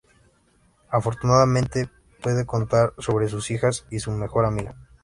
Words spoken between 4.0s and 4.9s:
mejor amiga.